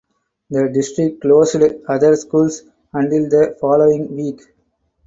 [0.49, 4.41] The district closed other schools until the following week.